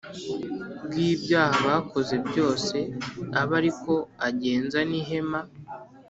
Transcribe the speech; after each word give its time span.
Bw 0.85 0.93
ibyaha 1.09 1.57
bakoze 1.75 2.15
byose 2.27 2.75
abe 3.39 3.53
ari 3.59 3.71
ko 3.81 3.93
agenza 4.27 4.79
n 4.89 4.91
ihema 5.01 5.41